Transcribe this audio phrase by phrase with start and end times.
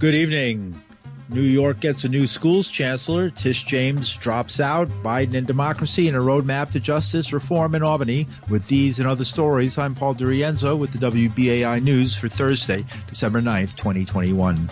[0.00, 0.82] Good evening.
[1.28, 3.28] New York gets a new schools chancellor.
[3.28, 4.88] Tish James drops out.
[5.02, 8.26] Biden and democracy and a roadmap to justice reform in Albany.
[8.48, 13.42] With these and other stories, I'm Paul DiRienzo with the WBAI News for Thursday, December
[13.42, 14.70] 9th, 2021.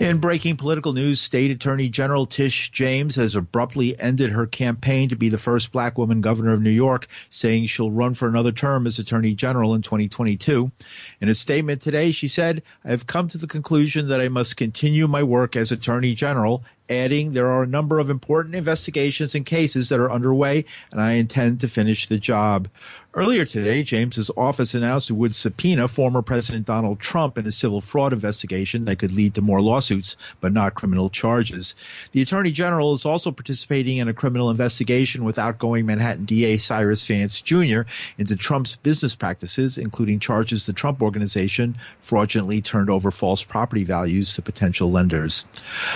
[0.00, 5.16] In breaking political news, State Attorney General Tish James has abruptly ended her campaign to
[5.16, 8.86] be the first black woman governor of New York, saying she'll run for another term
[8.86, 10.70] as Attorney General in 2022.
[11.20, 14.56] In a statement today, she said, I have come to the conclusion that I must
[14.56, 19.44] continue my work as Attorney General adding there are a number of important investigations and
[19.44, 22.68] cases that are underway, and I intend to finish the job.
[23.18, 27.80] Earlier today, James's office announced it would subpoena former President Donald Trump in a civil
[27.80, 31.74] fraud investigation that could lead to more lawsuits, but not criminal charges.
[32.12, 37.04] The Attorney General is also participating in a criminal investigation with outgoing Manhattan DA Cyrus
[37.08, 37.80] Vance Jr.
[38.18, 44.34] into Trump's business practices, including charges the Trump organization fraudulently turned over false property values
[44.34, 45.44] to potential lenders.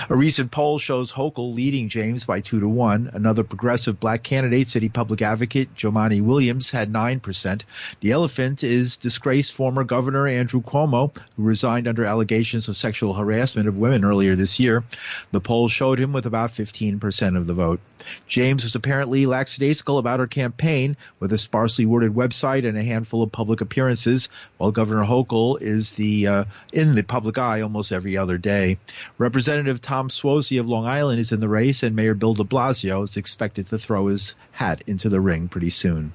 [0.09, 3.11] A recent poll shows Hochul leading James by two to one.
[3.13, 7.61] Another progressive black candidate, city public advocate Jumaane Williams, had 9%.
[7.99, 13.67] The elephant is disgraced former Governor Andrew Cuomo, who resigned under allegations of sexual harassment
[13.67, 14.83] of women earlier this year.
[15.31, 17.79] The poll showed him with about 15% of the vote.
[18.27, 23.23] James was apparently lackadaisical about her campaign with a sparsely worded website and a handful
[23.23, 28.17] of public appearances, while Governor Hochul is the uh, in the public eye almost every
[28.17, 28.77] other day.
[29.17, 33.03] Representative Tom Suozzi of Long Island is in the race, and Mayor Bill de Blasio
[33.03, 36.13] is expected to throw his hat into the ring pretty soon.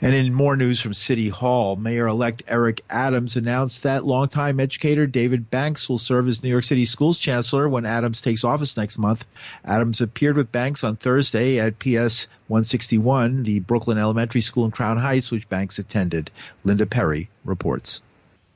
[0.00, 5.06] And in more news from City Hall, Mayor elect Eric Adams announced that longtime educator
[5.06, 8.98] David Banks will serve as New York City Schools Chancellor when Adams takes office next
[8.98, 9.26] month.
[9.64, 14.96] Adams appeared with Banks on Thursday at PS 161, the Brooklyn Elementary School in Crown
[14.96, 16.30] Heights, which Banks attended.
[16.64, 18.02] Linda Perry reports.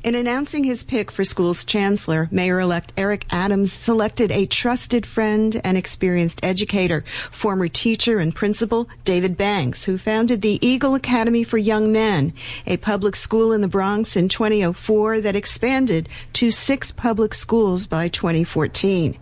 [0.05, 5.77] In announcing his pick for school's chancellor, Mayor-elect Eric Adams selected a trusted friend and
[5.77, 11.91] experienced educator, former teacher and principal David Banks, who founded the Eagle Academy for Young
[11.91, 12.33] Men,
[12.65, 18.06] a public school in the Bronx in 2004 that expanded to six public schools by
[18.06, 19.19] 2014.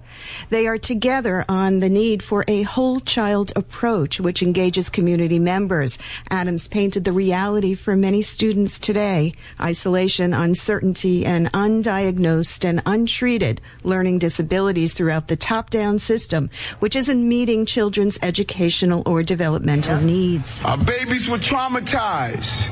[0.50, 5.98] They are together on the need for a whole child approach, which engages community members.
[6.30, 14.18] Adams painted the reality for many students today isolation, uncertainty, and undiagnosed and untreated learning
[14.18, 20.60] disabilities throughout the top down system, which isn't meeting children's educational or developmental needs.
[20.64, 22.68] Our babies were traumatized,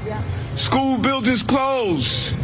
[0.56, 2.34] school buildings closed.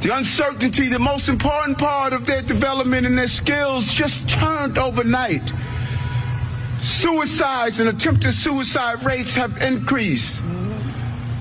[0.00, 5.52] The uncertainty, the most important part of their development and their skills just turned overnight.
[6.78, 10.40] Suicides and attempted suicide rates have increased.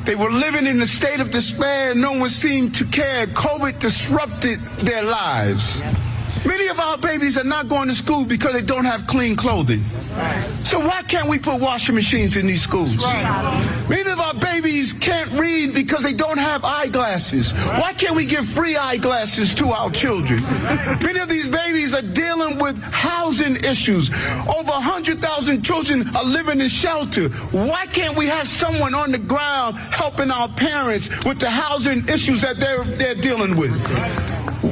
[0.04, 1.96] They were living in a state of despair.
[1.96, 3.28] No one seemed to care.
[3.28, 5.82] COVID disrupted their lives.
[6.46, 9.84] Many of our babies are not going to school because they don't have clean clothing.
[10.64, 12.96] So why can't we put washing machines in these schools?
[14.10, 17.52] Of our babies can't read because they don't have eyeglasses.
[17.52, 20.42] Why can't we give free eyeglasses to our children?
[21.02, 24.10] Many of these babies are dealing with housing issues.
[24.10, 27.30] Over 100,000 children are living in shelter.
[27.52, 32.42] Why can't we have someone on the ground helping our parents with the housing issues
[32.42, 33.80] that they're, they're dealing with?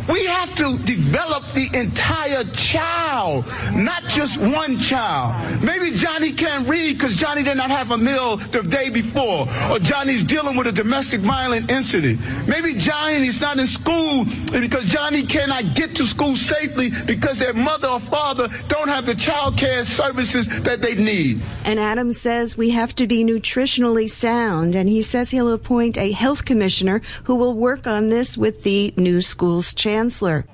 [0.07, 5.61] We have to develop the entire child, not just one child.
[5.61, 9.79] Maybe Johnny can't read because Johnny did not have a meal the day before, or
[9.79, 12.19] Johnny's dealing with a domestic violent incident.
[12.47, 17.87] Maybe Johnny's not in school because Johnny cannot get to school safely because their mother
[17.87, 21.41] or father don't have the child care services that they need.
[21.65, 26.11] And Adams says we have to be nutritionally sound, and he says he'll appoint a
[26.11, 30.45] health commissioner who will work on this with the new schools chancellor.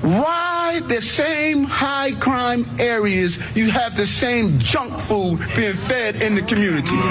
[0.00, 6.34] Why the same high crime areas you have the same junk food being fed in
[6.34, 7.04] the communities?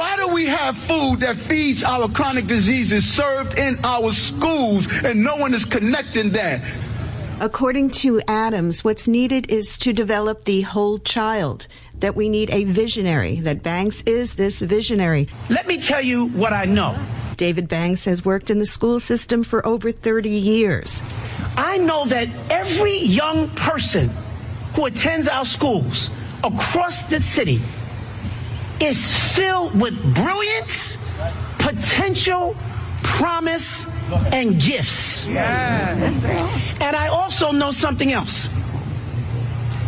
[0.00, 5.22] Why do we have food that feeds our chronic diseases served in our schools and
[5.22, 6.60] no one is connecting that?
[7.40, 11.68] According to Adams, what's needed is to develop the whole child.
[12.00, 15.28] That we need a visionary, that Banks is this visionary.
[15.48, 16.96] Let me tell you what I know.
[17.36, 21.02] David Banks has worked in the school system for over 30 years.
[21.56, 24.10] I know that every young person
[24.74, 26.10] who attends our schools
[26.42, 27.60] across the city
[28.80, 30.98] is filled with brilliance,
[31.58, 32.56] potential,
[33.02, 33.86] promise,
[34.32, 35.24] and gifts.
[35.26, 35.98] Yes.
[36.80, 38.48] And I also know something else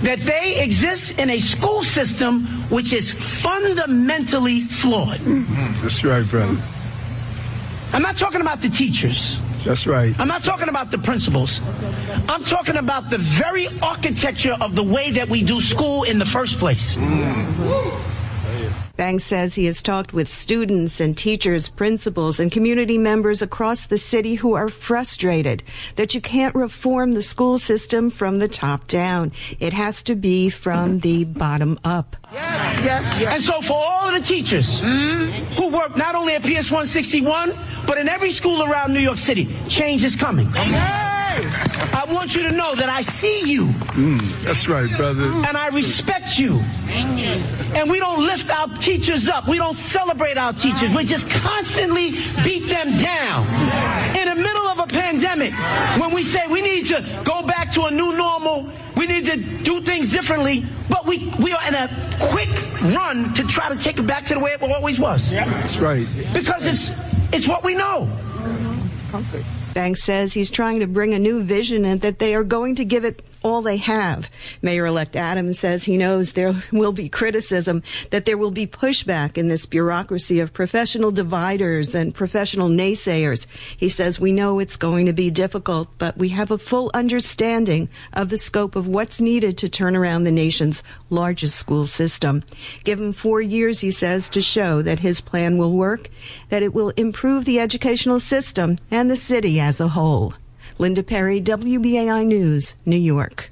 [0.02, 5.18] that they exist in a school system which is fundamentally flawed.
[5.18, 5.82] Mm-hmm.
[5.82, 6.60] That's right, brother.
[7.96, 9.38] I'm not talking about the teachers.
[9.64, 10.14] That's right.
[10.20, 11.62] I'm not talking about the principals.
[12.28, 16.26] I'm talking about the very architecture of the way that we do school in the
[16.26, 16.94] first place.
[16.94, 18.15] Mm.
[18.96, 23.98] Banks says he has talked with students and teachers, principals, and community members across the
[23.98, 25.62] city who are frustrated
[25.96, 29.32] that you can't reform the school system from the top down.
[29.60, 32.16] It has to be from the bottom up.
[32.32, 33.34] Yeah, yeah, yeah.
[33.34, 35.30] And so for all of the teachers mm.
[35.56, 37.56] who work not only at PS 161,
[37.86, 40.48] but in every school around New York City, change is coming.
[40.54, 41.75] I
[42.12, 43.66] want you to know that I see you.
[43.66, 45.24] Mm, that's right, brother.
[45.24, 46.60] And I respect you.
[46.88, 49.48] And we don't lift our teachers up.
[49.48, 50.94] We don't celebrate our teachers.
[50.94, 52.12] We just constantly
[52.42, 53.46] beat them down.
[54.16, 55.52] In the middle of a pandemic,
[56.00, 59.36] when we say we need to go back to a new normal, we need to
[59.36, 62.48] do things differently, but we, we are in a quick
[62.94, 65.30] run to try to take it back to the way it always was.
[65.30, 65.44] Yeah.
[65.44, 66.06] That's right.
[66.32, 66.90] Because it's,
[67.32, 68.10] it's what we know.
[69.10, 69.44] Comfort.
[69.76, 72.84] Banks says he's trying to bring a new vision and that they are going to
[72.86, 74.30] give it all they have.
[74.60, 79.48] Mayor-elect Adams says he knows there will be criticism, that there will be pushback in
[79.48, 83.46] this bureaucracy of professional dividers and professional naysayers.
[83.76, 87.88] He says we know it's going to be difficult, but we have a full understanding
[88.12, 92.42] of the scope of what's needed to turn around the nation's largest school system.
[92.84, 96.10] Give him four years, he says, to show that his plan will work,
[96.48, 100.34] that it will improve the educational system and the city as a whole.
[100.78, 103.50] Linda Perry, WBAI News, New York.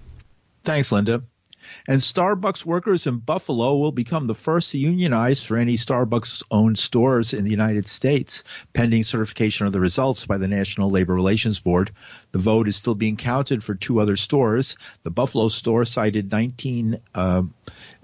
[0.63, 1.23] Thanks, Linda.
[1.89, 6.79] And Starbucks workers in Buffalo will become the first to unionize for any Starbucks owned
[6.79, 11.61] stores in the United States, pending certification of the results by the National Labor Relations
[11.61, 11.91] Board.
[12.33, 14.77] The vote is still being counted for two other stores.
[15.03, 17.43] The Buffalo store cited 19 uh,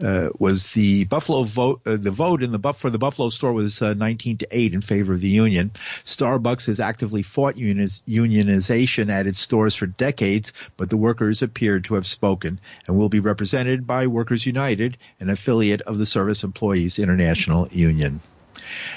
[0.02, 1.81] uh, was the Buffalo vote.
[1.87, 4.81] Uh, the vote in the for the Buffalo store was uh, 19 to 8 in
[4.81, 5.70] favor of the union.
[6.05, 11.85] Starbucks has actively fought unioniz- unionization at its stores for decades, but the workers appeared
[11.85, 16.44] to have spoken and will be represented by Workers United, an affiliate of the Service
[16.44, 18.20] Employees International Union.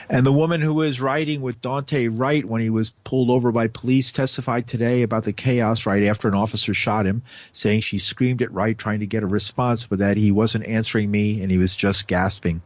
[0.10, 3.68] And the woman who was riding with Daunte Wright when he was pulled over by
[3.68, 8.42] police testified today about the chaos right after an officer shot him, saying she screamed
[8.42, 11.58] at Wright trying to get a response, but that he wasn't answering me and he
[11.58, 12.62] was just gasping.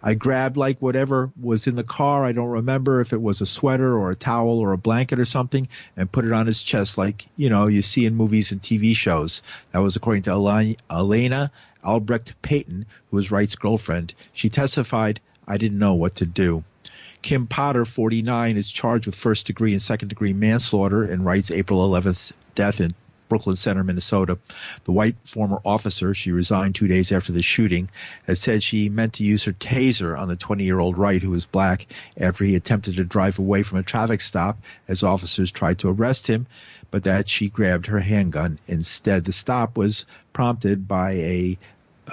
[0.00, 2.24] I grabbed like whatever was in the car.
[2.24, 5.24] I don't remember if it was a sweater or a towel or a blanket or
[5.24, 8.60] something and put it on his chest like, you know, you see in movies and
[8.60, 9.42] TV shows.
[9.72, 11.50] That was according to Alayna
[11.84, 14.14] Albrecht Payton, who was Wright's girlfriend.
[14.32, 16.62] She testified, I didn't know what to do.
[17.22, 21.88] Kim Potter, 49, is charged with first degree and second degree manslaughter in Wright's April
[21.88, 22.94] 11th death in
[23.28, 24.38] Brooklyn Center, Minnesota.
[24.84, 27.90] The white former officer, she resigned two days after the shooting,
[28.26, 31.30] has said she meant to use her taser on the 20 year old Wright, who
[31.30, 31.86] was black,
[32.16, 36.26] after he attempted to drive away from a traffic stop as officers tried to arrest
[36.26, 36.46] him,
[36.90, 39.24] but that she grabbed her handgun instead.
[39.24, 41.58] The stop was prompted by a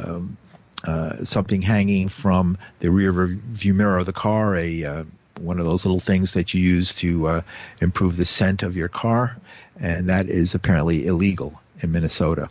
[0.04, 0.38] um,
[0.86, 5.04] uh, something hanging from the rear view mirror of the car, a uh,
[5.40, 7.42] one of those little things that you use to uh,
[7.82, 9.36] improve the scent of your car,
[9.80, 12.50] and that is apparently illegal in Minnesota.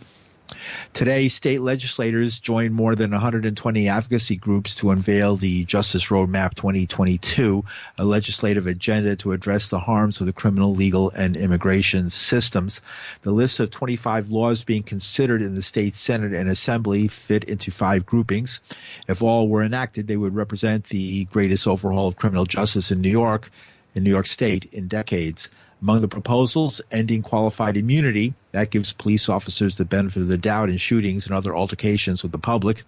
[0.93, 7.65] Today, state legislators joined more than 120 advocacy groups to unveil the Justice Roadmap 2022,
[7.99, 12.81] a legislative agenda to address the harms of the criminal, legal, and immigration systems.
[13.23, 17.71] The list of 25 laws being considered in the state Senate and Assembly fit into
[17.71, 18.61] five groupings.
[19.09, 23.11] If all were enacted, they would represent the greatest overhaul of criminal justice in New
[23.11, 23.51] York,
[23.95, 25.51] in New York State in decades.
[25.83, 30.71] Among the proposals, ending qualified immunity, that gives police officers the benefit of the doubt
[30.71, 32.85] in shootings and other altercations with the public.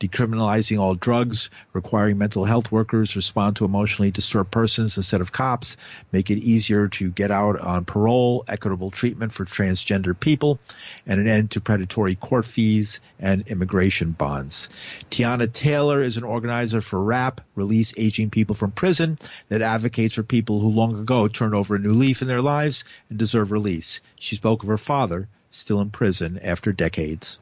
[0.00, 5.76] Decriminalizing all drugs, requiring mental health workers respond to emotionally disturbed persons instead of cops,
[6.10, 10.58] make it easier to get out on parole, equitable treatment for transgender people,
[11.06, 14.70] and an end to predatory court fees and immigration bonds.
[15.10, 19.18] Tiana Taylor is an organizer for RAP, Release Aging People from Prison,
[19.50, 22.84] that advocates for people who long ago turned over a new leaf in their lives
[23.10, 24.00] and deserve release.
[24.16, 25.09] She spoke of her father,
[25.50, 27.40] still in prison after decades.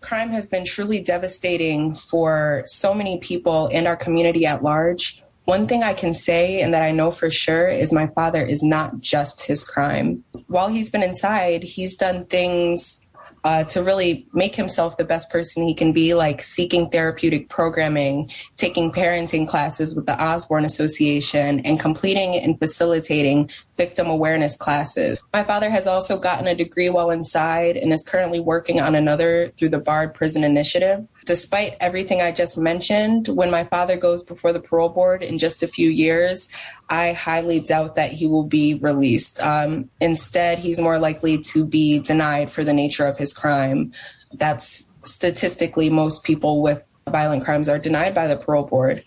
[0.00, 5.22] Crime has been truly devastating for so many people and our community at large.
[5.44, 8.62] One thing I can say and that I know for sure is my father is
[8.62, 10.22] not just his crime.
[10.46, 13.00] While he's been inside, he's done things
[13.48, 18.30] uh, to really make himself the best person he can be, like seeking therapeutic programming,
[18.58, 25.18] taking parenting classes with the Osborne Association, and completing and facilitating victim awareness classes.
[25.32, 29.50] My father has also gotten a degree while inside and is currently working on another
[29.56, 31.08] through the Bard Prison Initiative.
[31.28, 35.62] Despite everything I just mentioned, when my father goes before the parole board in just
[35.62, 36.48] a few years,
[36.88, 39.38] I highly doubt that he will be released.
[39.42, 43.92] Um, instead, he's more likely to be denied for the nature of his crime.
[44.32, 49.04] That's statistically most people with violent crimes are denied by the parole board.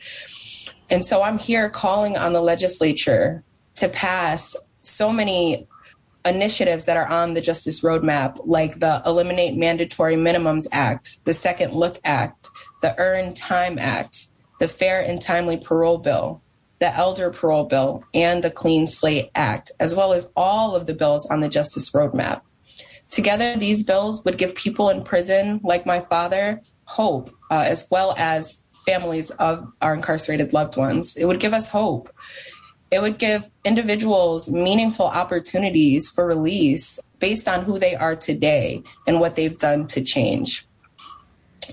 [0.92, 3.44] And so I'm here calling on the legislature
[3.78, 5.68] to pass so many
[6.26, 11.74] initiatives that are on the Justice Roadmap, like the Eliminate Mandatory Minimums Act, the Second
[11.74, 12.50] Look Act,
[12.82, 14.26] the Earn Time Act,
[14.60, 16.42] the Fair and Timely Parole Bill,
[16.80, 20.94] the Elder Parole Bill, and the Clean Slate Act, as well as all of the
[20.94, 22.42] bills on the Justice Roadmap.
[23.10, 28.16] Together, these bills would give people in prison, like my father, hope, uh, as well
[28.18, 31.16] as families of our incarcerated loved ones.
[31.18, 32.10] It would give us hope
[32.92, 39.20] it would give individuals meaningful opportunities for release based on who they are today and
[39.20, 40.68] what they've done to change.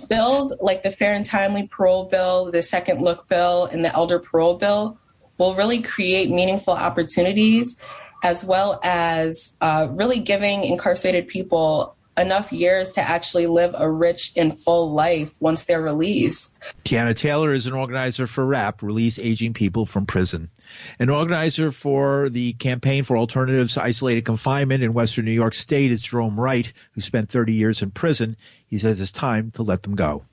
[0.09, 4.21] Bills like the Fair and Timely Parole Bill, the Second Look Bill, and the Elder
[4.21, 4.97] Parole Bill
[5.39, 7.83] will really create meaningful opportunities
[8.23, 14.33] as well as uh, really giving incarcerated people enough years to actually live a rich
[14.37, 16.63] and full life once they're released.
[16.85, 20.51] Tiana Taylor is an organizer for RAP, Release Aging People from Prison.
[20.99, 25.91] An organizer for the Campaign for Alternatives to Isolated Confinement in Western New York State
[25.91, 28.37] is Jerome Wright, who spent 30 years in prison.
[28.67, 30.25] He says it's time to let them go.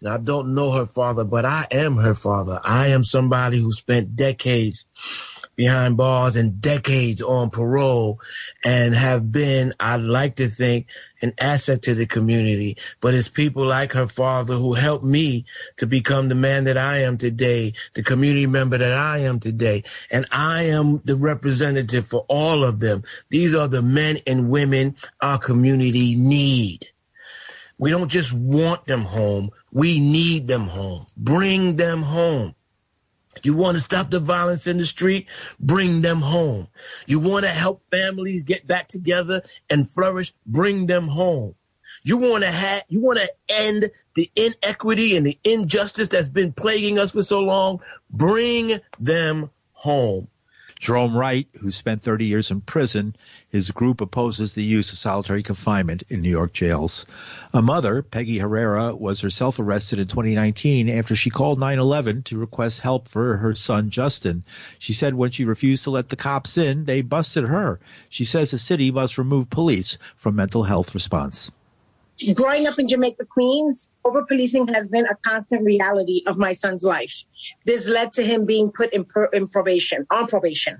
[0.00, 2.60] Now, I don't know her father, but I am her father.
[2.64, 4.86] I am somebody who spent decades
[5.56, 8.20] behind bars and decades on parole
[8.64, 10.86] and have been, I'd like to think,
[11.20, 12.76] an asset to the community.
[13.00, 15.44] But it's people like her father who helped me
[15.76, 19.84] to become the man that I am today, the community member that I am today.
[20.10, 23.02] And I am the representative for all of them.
[23.30, 26.88] These are the men and women our community need.
[27.78, 29.50] We don't just want them home.
[29.72, 31.06] We need them home.
[31.16, 32.54] Bring them home.
[33.42, 35.26] You want to stop the violence in the street?
[35.58, 36.68] Bring them home.
[37.06, 40.32] You want to help families get back together and flourish?
[40.46, 41.54] Bring them home.
[42.04, 46.52] You want to have, you want to end the inequity and the injustice that's been
[46.52, 47.80] plaguing us for so long?
[48.10, 50.28] Bring them home.
[50.82, 53.14] Jerome Wright, who spent 30 years in prison,
[53.48, 57.06] his group opposes the use of solitary confinement in New York jails.
[57.52, 62.80] A mother, Peggy Herrera, was herself arrested in 2019 after she called 911 to request
[62.80, 64.44] help for her son Justin.
[64.80, 67.78] She said when she refused to let the cops in, they busted her.
[68.08, 71.52] She says the city must remove police from mental health response
[72.34, 76.84] growing up in Jamaica, Queens, over policing has been a constant reality of my son's
[76.84, 77.24] life.
[77.66, 80.78] This led to him being put in, in, probation, on probation.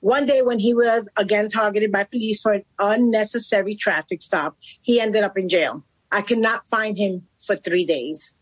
[0.00, 5.00] One day when he was again targeted by police for an unnecessary traffic stop, he
[5.00, 5.84] ended up in jail.
[6.10, 8.36] I could not find him for three days.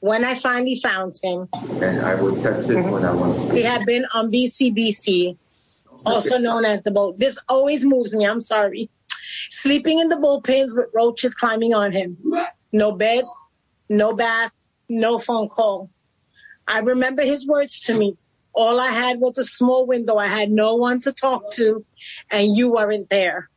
[0.00, 2.90] When I finally found him, and I touch this mm-hmm.
[2.90, 3.56] when I want to.
[3.56, 5.38] He had been on VCBC,
[6.04, 7.18] also known as the boat.
[7.18, 8.26] This always moves me.
[8.26, 8.90] I'm sorry
[9.50, 12.16] sleeping in the bullpens with roaches climbing on him.
[12.72, 13.24] No bed,
[13.88, 15.90] no bath, no phone call.
[16.66, 18.16] I remember his words to me.
[18.54, 20.16] All I had was a small window.
[20.16, 21.84] I had no one to talk to,
[22.30, 23.50] and you weren't there.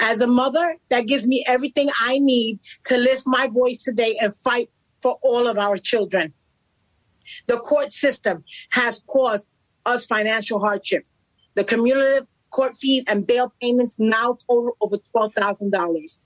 [0.00, 4.36] As a mother, that gives me everything I need to lift my voice today and
[4.36, 6.32] fight for all of our children.
[7.46, 9.50] The court system has caused
[9.86, 11.04] us financial hardship.
[11.54, 16.20] The cumulative court fees and bail payments now total over $12,000.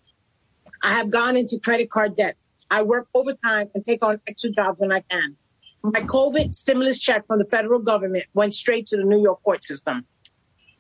[0.82, 2.36] I have gone into credit card debt.
[2.70, 5.36] I work overtime and take on extra jobs when I can.
[5.82, 9.64] My COVID stimulus check from the federal government went straight to the New York court
[9.64, 10.04] system.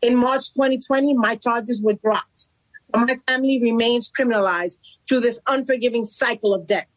[0.02, 2.48] In March 2020, my charges were dropped.
[2.90, 6.88] But my family remains criminalized through this unforgiving cycle of debt.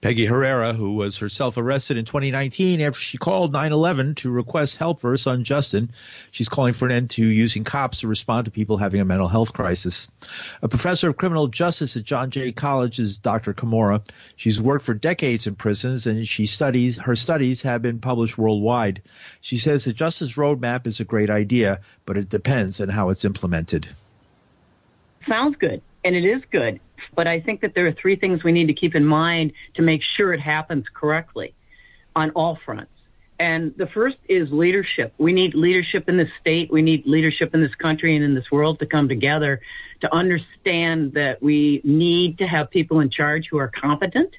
[0.00, 5.00] Peggy Herrera, who was herself arrested in 2019 after she called 911 to request help
[5.00, 5.90] for her son Justin.
[6.30, 9.26] She's calling for an end to using cops to respond to people having a mental
[9.26, 10.08] health crisis.
[10.62, 13.54] A professor of criminal justice at John Jay College is Dr.
[13.54, 14.08] Kimora.
[14.36, 19.02] She's worked for decades in prisons and she studies her studies have been published worldwide.
[19.40, 23.24] She says the justice roadmap is a great idea, but it depends on how it's
[23.24, 23.88] implemented.
[25.26, 26.78] Sounds good, and it is good
[27.14, 29.82] but I think that there are three things we need to keep in mind to
[29.82, 31.54] make sure it happens correctly
[32.16, 32.90] on all fronts.
[33.40, 35.14] And the first is leadership.
[35.18, 36.72] We need leadership in this state.
[36.72, 39.60] We need leadership in this country and in this world to come together
[40.00, 44.34] to understand that we need to have people in charge who are competent.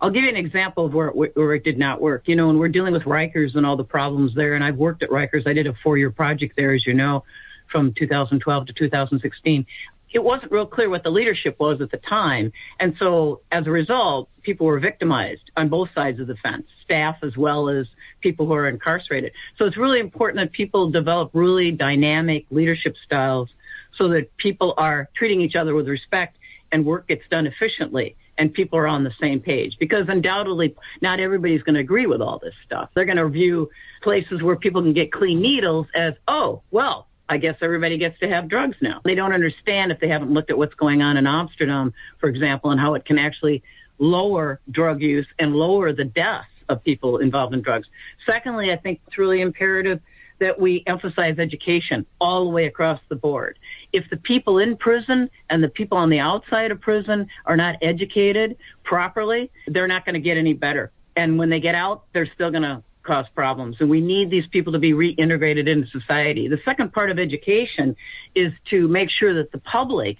[0.00, 2.28] I'll give you an example of where it, where it did not work.
[2.28, 5.02] You know, when we're dealing with Rikers and all the problems there, and I've worked
[5.02, 5.46] at Rikers.
[5.46, 7.24] I did a four year project there, as you know,
[7.72, 9.66] from 2012 to 2016
[10.12, 12.52] it wasn't real clear what the leadership was at the time.
[12.80, 17.18] And so as a result, people were victimized on both sides of the fence, staff
[17.22, 17.86] as well as
[18.20, 19.32] people who are incarcerated.
[19.56, 23.50] So it's really important that people develop really dynamic leadership styles
[23.96, 26.36] so that people are treating each other with respect
[26.72, 31.20] and work gets done efficiently and people are on the same page because undoubtedly not
[31.20, 32.90] everybody's going to agree with all this stuff.
[32.94, 33.68] They're going to view
[34.02, 38.28] places where people can get clean needles as, oh, well, I guess everybody gets to
[38.28, 39.00] have drugs now.
[39.04, 42.70] They don't understand if they haven't looked at what's going on in Amsterdam, for example,
[42.70, 43.62] and how it can actually
[43.98, 47.88] lower drug use and lower the deaths of people involved in drugs.
[48.28, 50.00] Secondly, I think it's really imperative
[50.38, 53.58] that we emphasize education all the way across the board.
[53.92, 57.76] If the people in prison and the people on the outside of prison are not
[57.82, 60.92] educated properly, they're not going to get any better.
[61.16, 63.76] And when they get out, they're still going to cause problems.
[63.80, 66.46] And we need these people to be reintegrated into society.
[66.46, 67.96] The second part of education
[68.34, 70.18] is to make sure that the public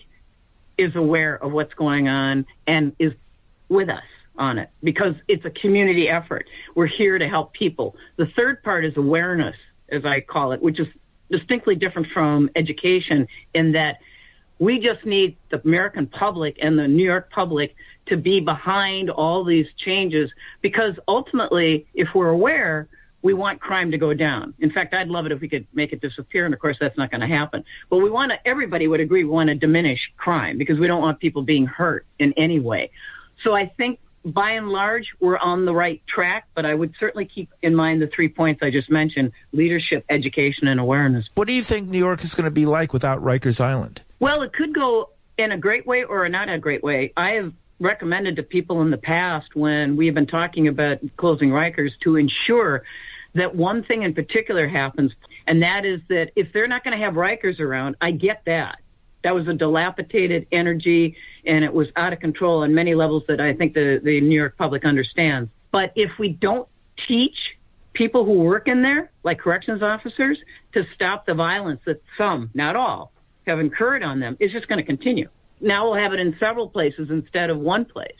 [0.78, 3.12] is aware of what's going on and is
[3.68, 4.02] with us
[4.36, 6.46] on it because it's a community effort.
[6.74, 7.94] We're here to help people.
[8.16, 9.56] The third part is awareness,
[9.90, 10.88] as I call it, which is
[11.30, 13.98] distinctly different from education in that
[14.58, 17.76] we just need the American public and the New York public
[18.08, 20.30] to be behind all these changes
[20.62, 22.88] because ultimately, if we're aware,
[23.22, 24.54] we want crime to go down.
[24.60, 26.96] In fact, I'd love it if we could make it disappear, and of course, that's
[26.96, 27.64] not going to happen.
[27.90, 31.02] But we want to, everybody would agree, we want to diminish crime because we don't
[31.02, 32.90] want people being hurt in any way.
[33.44, 37.24] So I think by and large, we're on the right track, but I would certainly
[37.24, 41.26] keep in mind the three points I just mentioned leadership, education, and awareness.
[41.34, 44.02] What do you think New York is going to be like without Rikers Island?
[44.20, 47.12] Well, it could go in a great way or not a great way.
[47.16, 51.50] I have recommended to people in the past when we have been talking about closing
[51.50, 52.82] Rikers to ensure
[53.34, 55.12] that one thing in particular happens,
[55.46, 58.78] and that is that if they're not going to have Rikers around, I get that.
[59.22, 63.40] That was a dilapidated energy and it was out of control on many levels that
[63.40, 65.50] I think the, the New York public understands.
[65.72, 66.68] But if we don't
[67.06, 67.56] teach
[67.94, 70.38] people who work in there, like corrections officers,
[70.72, 73.12] to stop the violence that some, not all,
[73.46, 75.28] have incurred on them, it's just going to continue.
[75.60, 78.16] Now we'll have it in several places instead of one place.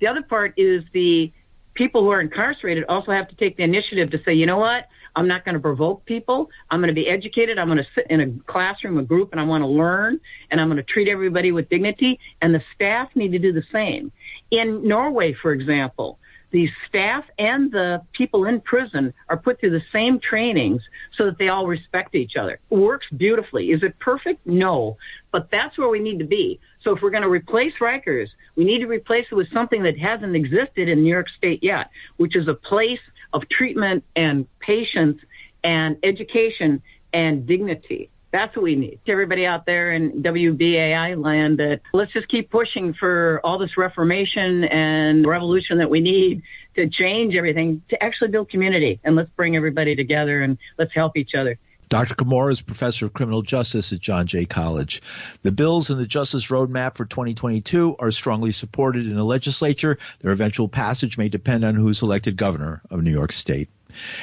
[0.00, 1.32] The other part is the
[1.74, 4.88] people who are incarcerated also have to take the initiative to say, you know what?
[5.16, 6.50] I'm not going to provoke people.
[6.70, 7.58] I'm going to be educated.
[7.58, 10.60] I'm going to sit in a classroom, a group, and I want to learn, and
[10.60, 12.18] I'm going to treat everybody with dignity.
[12.42, 14.12] And the staff need to do the same.
[14.50, 16.18] In Norway, for example,
[16.52, 20.82] the staff and the people in prison are put through the same trainings
[21.16, 22.58] so that they all respect each other.
[22.70, 23.70] It works beautifully.
[23.70, 24.44] Is it perfect?
[24.46, 24.96] No.
[25.30, 26.58] But that's where we need to be.
[26.82, 29.98] So if we're going to replace Rikers, we need to replace it with something that
[29.98, 33.00] hasn't existed in New York State yet, which is a place
[33.32, 35.20] of treatment and patience
[35.62, 38.10] and education and dignity.
[38.32, 39.00] That's what we need.
[39.06, 43.76] To everybody out there in WBAI land, that let's just keep pushing for all this
[43.76, 46.42] reformation and revolution that we need
[46.76, 49.00] to change everything, to actually build community.
[49.02, 51.58] And let's bring everybody together and let's help each other.
[51.90, 52.14] Dr.
[52.14, 55.02] Kimora is professor of criminal justice at John Jay College.
[55.42, 59.98] The bills in the Justice Roadmap for 2022 are strongly supported in the legislature.
[60.20, 63.70] Their eventual passage may depend on who's elected governor of New York State.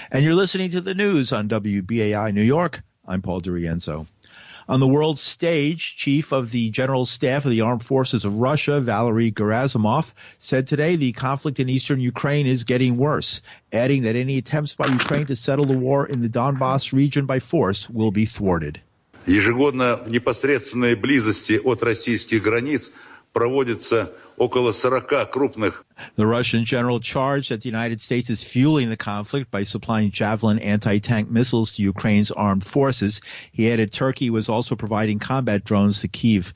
[0.09, 2.83] And you're listening to the news on WBAI New York.
[3.05, 4.07] I'm Paul DiRienzo.
[4.68, 8.80] On the world stage, Chief of the General Staff of the Armed Forces of Russia,
[8.80, 14.38] Valery Gerasimov, said today the conflict in eastern Ukraine is getting worse, adding that any
[14.38, 18.24] attempts by Ukraine to settle the war in the Donbass region by force will be
[18.24, 18.80] thwarted.
[19.26, 22.90] Ежегодно в непосредственной близости от российских границ
[23.36, 25.84] проводится около 40 крупных.
[26.16, 30.58] The Russian general charged that the United States is fueling the conflict by supplying Javelin
[30.58, 33.20] anti-tank missiles to Ukraine's armed forces.
[33.52, 36.52] He added Turkey was also providing combat drones to Kiev.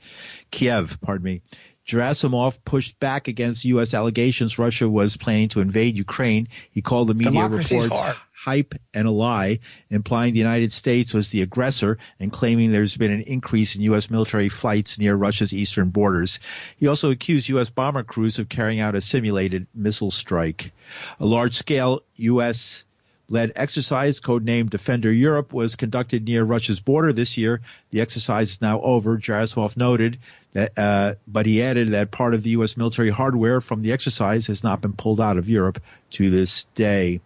[0.51, 1.41] Kiev, pardon me.
[1.87, 3.93] Gerasimov pushed back against U.S.
[3.93, 6.49] allegations Russia was planning to invade Ukraine.
[6.71, 11.14] He called the media Democracy's reports hard hype and a lie, implying the United States
[11.14, 14.10] was the aggressor and claiming there's been an increase in U.S.
[14.10, 16.40] military flights near Russia's eastern borders.
[16.76, 17.70] He also accused U.S.
[17.70, 20.72] bomber crews of carrying out a simulated missile strike.
[21.20, 22.84] A large scale U.S
[23.32, 27.62] led exercise, codenamed Defender Europe, was conducted near Russia's border this year.
[27.90, 29.16] The exercise is now over.
[29.16, 30.18] Gerasimov noted
[30.52, 32.76] that, uh, but he added that part of the U.S.
[32.76, 37.20] military hardware from the exercise has not been pulled out of Europe to this day.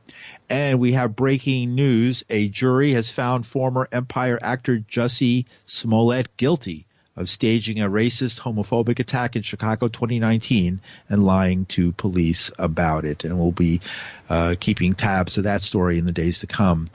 [0.48, 2.24] And we have breaking news.
[2.30, 8.98] A jury has found former Empire actor Jussie Smollett guilty of staging a racist, homophobic
[8.98, 13.24] attack in Chicago 2019 and lying to police about it.
[13.24, 13.80] And we'll be
[14.28, 16.90] uh, keeping tabs of that story in the days to come.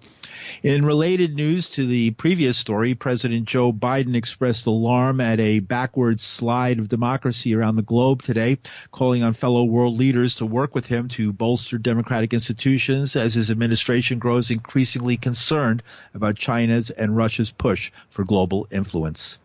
[0.63, 6.19] In related news to the previous story, President Joe Biden expressed alarm at a backward
[6.19, 8.59] slide of democracy around the globe today,
[8.91, 13.49] calling on fellow world leaders to work with him to bolster democratic institutions as his
[13.51, 15.83] administration grows increasingly concerned
[16.13, 19.39] about China's and Russia's push for global influence.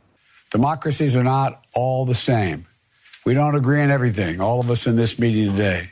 [0.51, 2.66] Democracies are not all the same.
[3.25, 5.90] We don't agree on everything, all of us in this meeting today.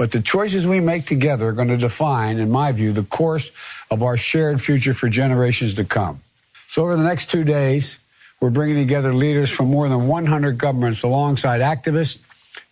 [0.00, 3.50] But the choices we make together are going to define, in my view, the course
[3.90, 6.22] of our shared future for generations to come.
[6.68, 7.98] So over the next two days,
[8.40, 12.18] we're bringing together leaders from more than 100 governments alongside activists,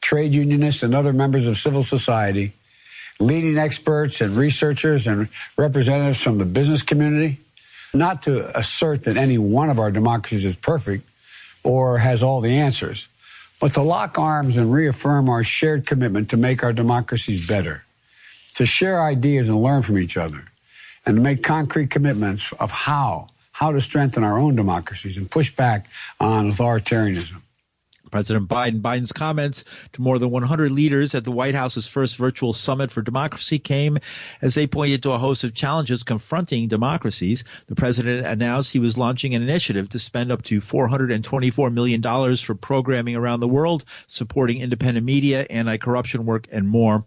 [0.01, 2.55] trade unionists, and other members of civil society,
[3.21, 7.41] leading experts and researchers and representatives from the business community,
[7.93, 11.07] not to assert that any one of our democracies is perfect
[11.63, 13.07] or has all the answers,
[13.61, 17.85] but to lock arms and reaffirm our shared commitment to make our democracies better,
[18.55, 20.45] to share ideas and learn from each other,
[21.05, 25.55] and to make concrete commitments of how, how to strengthen our own democracies and push
[25.55, 25.89] back
[26.21, 27.43] on authoritarianism.
[28.11, 28.81] President Biden.
[28.81, 33.03] Biden's comments to more than 100 leaders at the White House's first virtual summit for
[33.03, 33.99] democracy came
[34.43, 37.45] as they pointed to a host of challenges confronting democracies.
[37.67, 42.55] The president announced he was launching an initiative to spend up to $424 million for
[42.55, 47.05] programming around the world, supporting independent media, anti-corruption work, and more.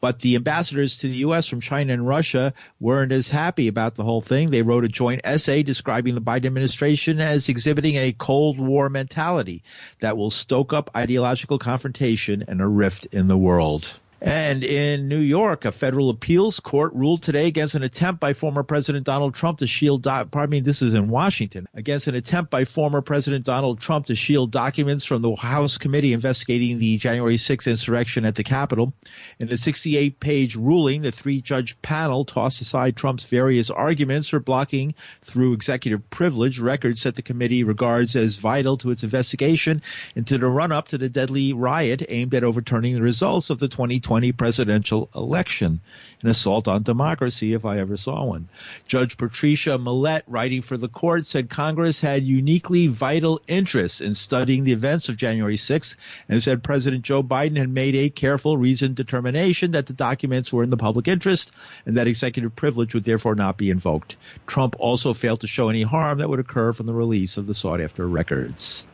[0.00, 1.46] But the ambassadors to the U.S.
[1.46, 4.50] from China and Russia weren't as happy about the whole thing.
[4.50, 9.62] They wrote a joint essay describing the Biden administration as exhibiting a Cold War mentality
[10.00, 13.98] that will stoke up ideological confrontation and a rift in the world.
[14.22, 18.62] And in New York, a federal appeals court ruled today against an attempt by former
[18.62, 22.50] President Donald Trump to shield, do- pardon me, this is in Washington, against an attempt
[22.50, 27.36] by former President Donald Trump to shield documents from the House committee investigating the January
[27.36, 28.92] 6th insurrection at the Capitol.
[29.38, 34.40] In a 68 page ruling, the three judge panel tossed aside Trump's various arguments for
[34.40, 39.80] blocking through executive privilege records that the committee regards as vital to its investigation
[40.14, 43.68] into the run up to the deadly riot aimed at overturning the results of the
[43.68, 45.80] 2020 2020 presidential election,
[46.22, 48.48] an assault on democracy if I ever saw one.
[48.88, 54.64] Judge Patricia Millett, writing for the court, said Congress had uniquely vital interests in studying
[54.64, 55.94] the events of January 6th
[56.28, 60.64] and said President Joe Biden had made a careful, reasoned determination that the documents were
[60.64, 61.52] in the public interest
[61.86, 64.16] and that executive privilege would therefore not be invoked.
[64.44, 67.54] Trump also failed to show any harm that would occur from the release of the
[67.54, 68.88] sought after records.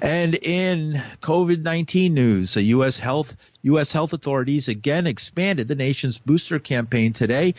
[0.00, 2.98] And in COVID-19 news, the U.S.
[2.98, 3.92] health U.S.
[3.92, 7.54] health authorities again expanded the nation's booster campaign today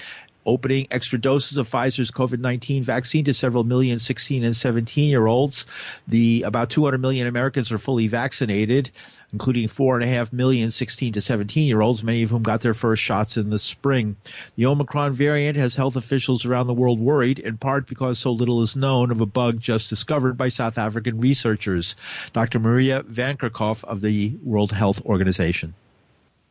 [0.45, 5.65] opening extra doses of Pfizer's COVID-19 vaccine to several million 16 and 17 year olds.
[6.08, 8.91] The about 200 million Americans are fully vaccinated,
[9.31, 12.62] including four and a half million 16 to 17 year olds, many of whom got
[12.62, 14.15] their first shots in the spring.
[14.55, 18.62] The Omicron variant has health officials around the world worried, in part because so little
[18.62, 21.95] is known of a bug just discovered by South African researchers.
[22.34, 22.60] Dr.
[22.60, 25.73] Maria Van Kerkhove of the World Health Organization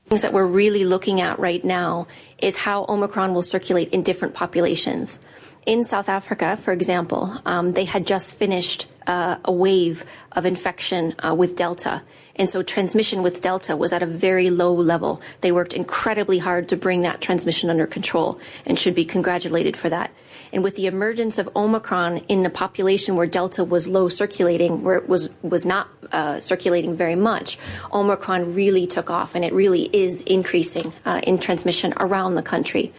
[0.08, 2.06] things that we're really looking at right now
[2.38, 5.20] is how Omicron will circulate in different populations.
[5.66, 11.14] In South Africa, for example, um, they had just finished uh, a wave of infection
[11.18, 12.02] uh, with Delta.
[12.36, 15.22] And so transmission with Delta was at a very low level.
[15.40, 19.88] They worked incredibly hard to bring that transmission under control and should be congratulated for
[19.88, 20.12] that.
[20.52, 24.96] And with the emergence of Omicron in the population where Delta was low circulating, where
[24.96, 27.58] it was was not uh, circulating very much,
[27.92, 32.92] Omicron really took off, and it really is increasing uh, in transmission around the country.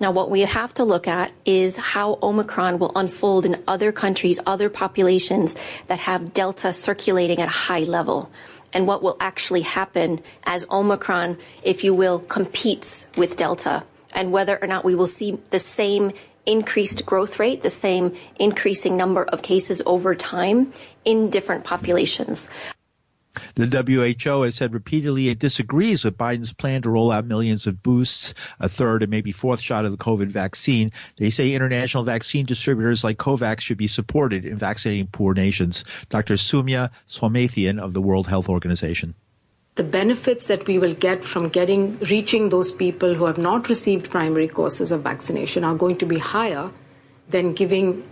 [0.00, 4.40] Now, what we have to look at is how Omicron will unfold in other countries,
[4.46, 5.56] other populations
[5.88, 8.30] that have Delta circulating at a high level
[8.72, 14.58] and what will actually happen as Omicron, if you will, competes with Delta and whether
[14.60, 16.12] or not we will see the same
[16.50, 20.72] increased growth rate, the same increasing number of cases over time
[21.04, 22.48] in different populations.
[23.54, 27.80] The WHO has said repeatedly it disagrees with Biden's plan to roll out millions of
[27.80, 30.90] boosts, a third and maybe fourth shot of the COVID vaccine.
[31.16, 35.84] They say international vaccine distributors like COVAX should be supported in vaccinating poor nations.
[36.08, 36.34] Dr.
[36.34, 39.14] Soumya Swaminathan of the World Health Organization
[39.76, 44.10] the benefits that we will get from getting reaching those people who have not received
[44.10, 46.70] primary courses of vaccination are going to be higher
[47.28, 48.02] than giving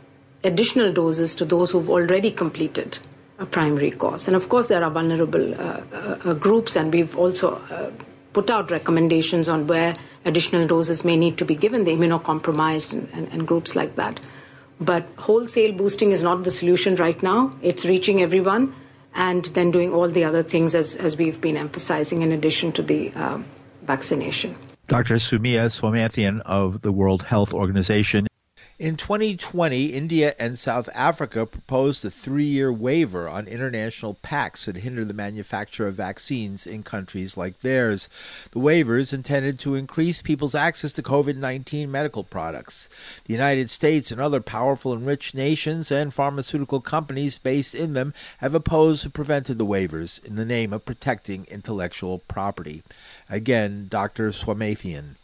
[0.44, 2.99] additional doses to those who've already completed
[3.38, 4.27] a primary course.
[4.29, 7.90] And of course, there are vulnerable uh, uh, groups, and we've also uh,
[8.33, 9.94] put out recommendations on where
[10.25, 14.21] additional doses may need to be given, the immunocompromised and, and, and groups like that.
[14.81, 17.53] But wholesale boosting is not the solution right now.
[17.62, 18.75] It's reaching everyone
[19.14, 22.83] and then doing all the other things as, as we've been emphasizing in addition to
[22.83, 23.38] the uh,
[23.83, 24.55] vaccination.
[24.87, 25.16] Dr.
[25.16, 28.27] Soumya Swaminathan of the World Health Organization
[28.78, 34.76] In 2020, India and South Africa proposed a three year waiver on international pacts that
[34.76, 38.08] hinder the manufacture of vaccines in countries like theirs.
[38.52, 42.88] The waivers intended to increase people's access to COVID 19 medical products.
[43.24, 48.14] The United States and other powerful and rich nations and pharmaceutical companies based in them
[48.38, 52.84] have opposed and prevented the waivers in the name of protecting intellectual property.
[53.28, 54.30] Again, Dr.
[54.30, 55.16] Swaminathan.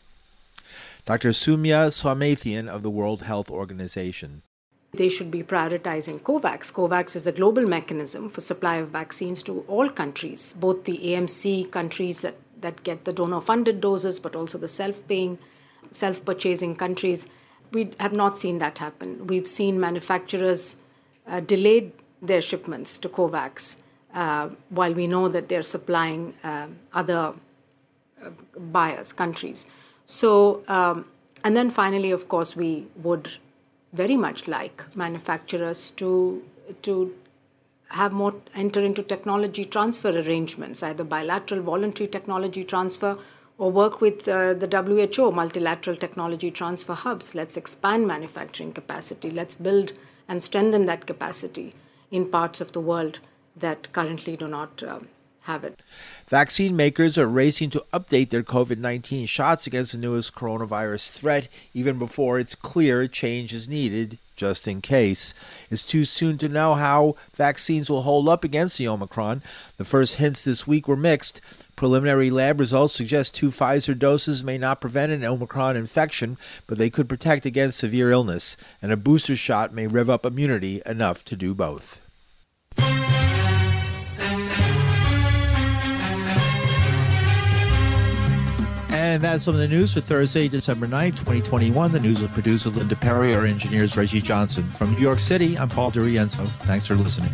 [1.07, 1.33] Dr.
[1.33, 4.43] Soumya Swaminathan of the World Health Organization.
[4.95, 6.73] They should be prioritizing COVAX.
[6.73, 11.71] COVAX is the global mechanism for supply of vaccines to all countries, both the AMC
[11.71, 15.39] countries that, that get the donor funded doses, but also the self paying,
[15.91, 17.27] self purchasing countries.
[17.71, 19.27] We have not seen that happen.
[19.27, 20.79] We've seen manufacturers
[21.27, 23.77] uh, delayed their shipments to COVAX
[24.15, 27.35] uh, while we know that they're supplying uh, other
[28.25, 29.67] uh, buyers, countries.
[30.05, 31.07] So, um,
[31.43, 33.37] and then finally, of course, we would
[33.93, 36.43] very much like manufacturers to
[36.83, 37.15] to
[37.89, 43.17] have more enter into technology transfer arrangements, either bilateral voluntary technology transfer
[43.57, 47.35] or work with uh, the WHO multilateral technology transfer hubs.
[47.35, 49.31] Let's expand manufacturing capacity.
[49.31, 49.93] Let's build
[50.27, 51.73] and strengthen that capacity
[52.11, 53.21] in parts of the world
[53.57, 55.09] that currently do not um,
[55.45, 55.81] have it.
[56.27, 61.49] Vaccine makers are racing to update their COVID 19 shots against the newest coronavirus threat
[61.75, 65.35] even before it's clear a change is needed just in case.
[65.71, 69.43] It's too soon to know how vaccines will hold up against the Omicron.
[69.77, 71.41] The first hints this week were mixed.
[71.77, 76.91] Preliminary lab results suggest two Pfizer doses may not prevent an Omicron infection, but they
[76.91, 81.37] could protect against severe illness, and a booster shot may rev up immunity enough to
[81.37, 82.01] do both.
[89.15, 91.93] And that's some of the news for Thursday, December 9th, 2021.
[91.93, 94.69] The news was produced with Linda Perry, our engineers Reggie Johnson.
[94.73, 96.51] From New York City, I'm Paul DiRienzo.
[96.67, 97.33] Thanks for listening.